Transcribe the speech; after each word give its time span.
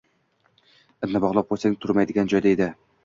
Itni 1.07 1.21
bog‘lab 1.25 1.49
qo‘ysang 1.51 1.77
turmaydigan 1.85 2.33
joyda 2.33 2.55
edi. 2.59 2.71